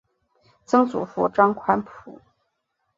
[0.65, 2.19] 曾祖父张宽甫。